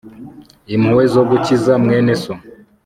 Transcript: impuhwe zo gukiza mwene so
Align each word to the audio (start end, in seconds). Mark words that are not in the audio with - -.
impuhwe 0.73 1.03
zo 1.13 1.21
gukiza 1.29 1.73
mwene 1.83 2.13
so 2.21 2.33